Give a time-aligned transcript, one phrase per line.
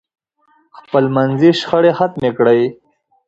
[0.77, 2.61] خپل منځي شخړې ختمې کړئ.